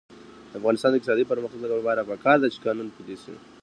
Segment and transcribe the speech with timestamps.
[0.51, 3.33] د افغانستان د اقتصادي پرمختګ لپاره پکار ده چې قانون پلی شي.